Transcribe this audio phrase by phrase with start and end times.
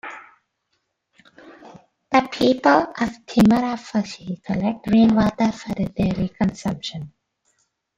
[2.11, 7.13] The people of Thimarafushi collect rainwater for their daily consumption.